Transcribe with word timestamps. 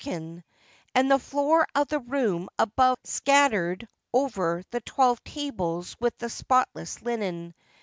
60 0.03 0.09
THE 0.09 0.17
END 0.17 0.23
OF 0.25 0.35
"WIPERS" 0.35 0.43
and 0.95 1.11
the 1.11 1.19
floor 1.19 1.67
of 1.75 1.87
the 1.89 1.99
room 1.99 2.49
above 2.57 2.97
scattered 3.03 3.87
over 4.11 4.63
the 4.71 4.81
twelve 4.81 5.23
tables 5.23 5.95
with 5.99 6.17
the 6.17 6.27
spotless 6.31 7.03
linen. 7.03 7.53